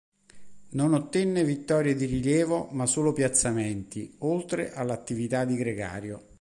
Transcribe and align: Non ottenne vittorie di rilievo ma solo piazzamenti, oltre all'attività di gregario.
Non 0.69 0.95
ottenne 0.95 1.43
vittorie 1.43 1.93
di 1.93 2.05
rilievo 2.05 2.69
ma 2.71 2.87
solo 2.87 3.13
piazzamenti, 3.13 4.11
oltre 4.21 4.73
all'attività 4.73 5.45
di 5.45 5.55
gregario. 5.55 6.29